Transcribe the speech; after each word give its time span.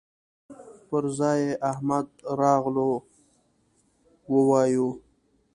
پر 0.87 1.03
ځاى 1.17 1.43
احمد 1.71 2.07
راغلهووايو 2.39 4.89